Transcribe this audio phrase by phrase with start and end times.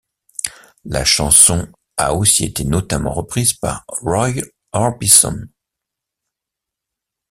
[0.83, 4.31] La chanson a aussi été notamment reprise par Roy
[4.71, 5.41] Orbison.